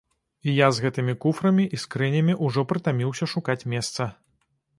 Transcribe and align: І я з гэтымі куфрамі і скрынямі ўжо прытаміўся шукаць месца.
І 0.47 0.53
я 0.59 0.67
з 0.77 0.83
гэтымі 0.85 1.13
куфрамі 1.25 1.67
і 1.79 1.81
скрынямі 1.83 2.37
ўжо 2.49 2.65
прытаміўся 2.73 3.25
шукаць 3.37 3.61
месца. 3.77 4.11